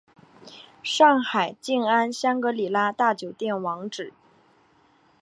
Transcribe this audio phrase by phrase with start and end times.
[0.81, 4.11] 上海静安香格里拉大酒店网址